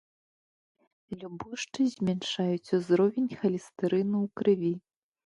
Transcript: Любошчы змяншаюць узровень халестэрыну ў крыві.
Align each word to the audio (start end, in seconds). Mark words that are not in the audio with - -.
Любошчы 1.23 1.81
змяншаюць 1.95 2.73
узровень 2.77 3.27
халестэрыну 3.41 4.17
ў 4.25 4.27
крыві. 4.41 4.73